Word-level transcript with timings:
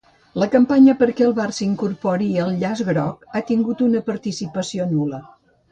La 0.43 0.45
campanya 0.53 0.95
perquè 1.01 1.25
el 1.27 1.35
Barça 1.41 1.61
incorpori 1.67 2.31
el 2.47 2.51
llaç 2.65 2.83
groc 2.91 3.29
ha 3.41 3.47
tingut 3.53 3.89
una 3.91 4.05
participació 4.13 4.91
nul·la 4.99 5.27